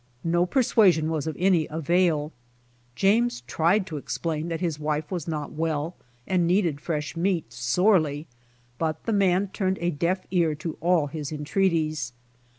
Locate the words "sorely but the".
7.53-9.13